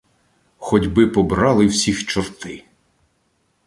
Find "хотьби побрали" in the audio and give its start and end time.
0.57-1.65